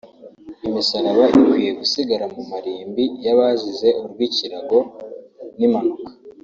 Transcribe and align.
Imisaraba 0.67 1.23
ikwiye 1.35 1.71
gusigara 1.79 2.25
mu 2.33 2.41
marimbi 2.51 3.05
y’abazize 3.23 3.89
urw’ikirago 4.03 4.77
n’impanuka 5.57 6.09